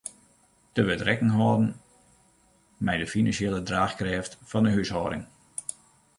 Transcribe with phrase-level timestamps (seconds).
[0.75, 1.69] Der wurdt rekken holden
[2.85, 5.23] mei de finansjele draachkrêft fan 'e húshâlding.